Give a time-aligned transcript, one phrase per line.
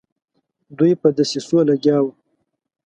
[0.77, 2.11] دوی په دسیسو لګیا وه.